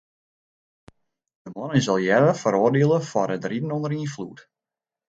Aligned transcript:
De 1.49 1.53
man 1.57 1.77
is 1.81 1.91
al 1.97 2.07
earder 2.09 2.35
feroardiele 2.43 2.99
foar 3.11 3.31
it 3.35 3.47
riden 3.49 3.75
ûnder 3.77 3.93
ynfloed. 3.99 4.39